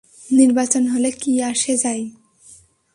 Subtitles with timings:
[0.31, 2.03] নির্বাচন হলে কী আসে যায়?